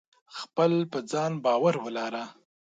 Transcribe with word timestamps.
خپل 0.37 0.71
په 0.91 0.99
ځان 1.11 1.31
باور 1.45 1.75
ولره! 1.83 2.23